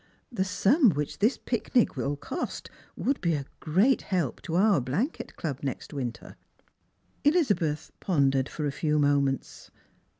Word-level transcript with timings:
'fhe 0.33 0.43
sum 0.43 0.89
which 0.89 1.19
thLs 1.19 1.37
picnic 1.45 1.95
will 1.95 2.15
cost 2.15 2.71
would 2.95 3.21
be 3.21 3.35
a 3.35 3.45
great 3.59 4.01
help 4.01 4.41
to 4.41 4.55
our 4.55 4.81
blanket 4.81 5.35
club 5.35 5.59
next 5.61 5.93
winter." 5.93 6.35
Elizabeth 7.23 7.91
pondered 7.99 8.49
for 8.49 8.65
a 8.65 8.71
few 8.71 8.97
moments. 8.97 9.69